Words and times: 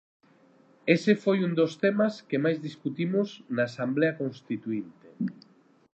Ese 0.95 1.13
foi 1.23 1.37
un 1.47 1.53
dos 1.59 1.73
temas 1.83 2.13
que 2.29 2.41
máis 2.43 2.57
discutimos 2.67 3.29
na 3.55 3.63
Asamblea 3.69 4.17
Constituínte. 4.21 5.07